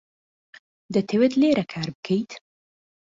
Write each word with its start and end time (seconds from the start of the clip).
دەتەوێت 0.93 1.33
لێرە 1.41 1.65
کار 1.73 1.87
بکەیت؟ 1.95 2.31